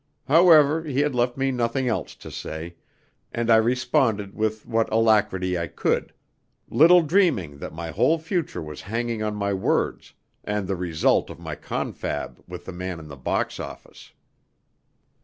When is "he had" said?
0.83-1.13